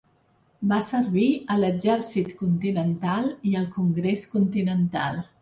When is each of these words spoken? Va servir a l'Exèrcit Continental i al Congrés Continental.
Va 0.69 0.77
servir 0.87 1.25
a 1.55 1.57
l'Exèrcit 1.63 2.33
Continental 2.39 3.29
i 3.51 3.55
al 3.61 3.69
Congrés 3.79 4.27
Continental. 4.35 5.23